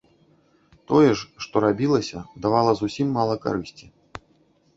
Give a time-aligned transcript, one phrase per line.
[0.91, 3.85] Тое ж, што рабілася, давала зусім мала карысці.